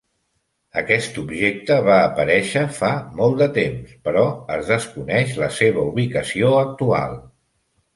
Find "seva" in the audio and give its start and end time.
5.63-5.89